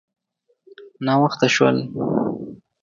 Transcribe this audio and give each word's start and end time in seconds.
_ناوخته 1.05 1.47
شول. 1.55 1.77